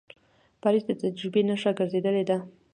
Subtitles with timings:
[0.61, 2.37] پاریس د تجربې نښه ګرځېدلې ده.